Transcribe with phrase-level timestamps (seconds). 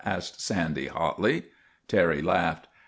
[0.03, 1.43] 'asked Sandy, hotly.
[1.87, 2.65] Terry laughed.